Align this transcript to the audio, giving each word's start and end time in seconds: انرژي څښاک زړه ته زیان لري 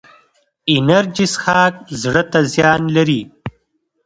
انرژي 0.75 1.27
څښاک 1.33 1.73
زړه 2.01 2.23
ته 2.31 2.39
زیان 2.53 2.81
لري 2.95 3.21